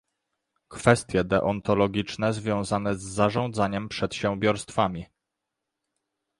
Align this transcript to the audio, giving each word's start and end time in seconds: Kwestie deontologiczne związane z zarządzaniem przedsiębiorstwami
Kwestie 0.67 1.23
deontologiczne 1.25 2.33
związane 2.33 2.95
z 2.95 3.01
zarządzaniem 3.01 3.89
przedsiębiorstwami 3.89 5.05